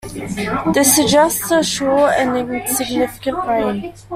[0.73, 3.93] This suggests a short and insignificant reign.